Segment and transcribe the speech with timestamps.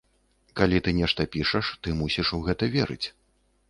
[0.59, 3.05] Калі ты нешта пішаш, ты мусіш у гэта верыць.